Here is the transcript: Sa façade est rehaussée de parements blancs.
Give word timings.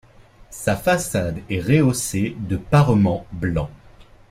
Sa 0.49 0.75
façade 0.75 1.37
est 1.47 1.59
rehaussée 1.61 2.35
de 2.39 2.57
parements 2.57 3.27
blancs. 3.33 3.69